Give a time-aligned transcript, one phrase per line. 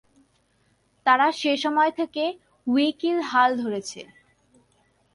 [1.05, 2.23] তারা সেসময় থেকে
[2.67, 4.01] উইকির হাল ধরেছে।